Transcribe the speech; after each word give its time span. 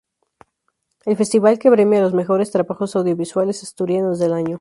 El 1.05 1.15
Festival 1.15 1.59
que 1.59 1.69
premia 1.69 2.01
los 2.01 2.15
mejores 2.15 2.49
trabajos 2.49 2.95
audiovisuales 2.95 3.61
asturianos 3.61 4.17
del 4.17 4.33
año. 4.33 4.49